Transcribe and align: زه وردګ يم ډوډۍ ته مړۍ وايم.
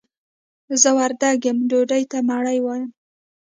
زه 0.81 0.89
وردګ 0.97 1.39
يم 1.47 1.57
ډوډۍ 1.69 2.03
ته 2.11 2.17
مړۍ 2.29 2.59
وايم. 2.61 2.89